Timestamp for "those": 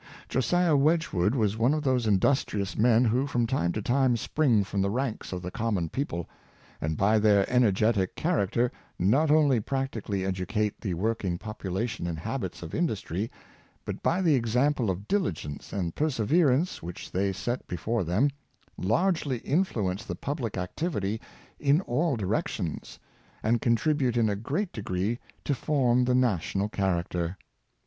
1.83-2.07